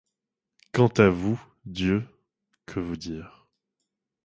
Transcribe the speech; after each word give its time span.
Quant 0.73 0.87
à 0.97 1.09
vous, 1.09 1.39
Dieu, 1.63 2.03
que 2.65 2.79
vous 2.79 2.97
dire? 2.97 3.45